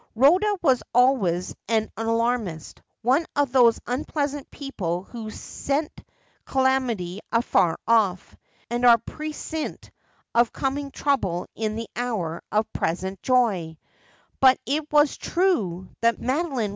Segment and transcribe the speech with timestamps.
[0.15, 5.91] Rhoda was always an alarmist— one of those unpleasant people who scent
[6.43, 8.35] calamity afar off,
[8.67, 9.91] and are prescient
[10.33, 13.77] of coming trouble in the hour of present joy;
[14.39, 16.69] but it was true that Madeline v.'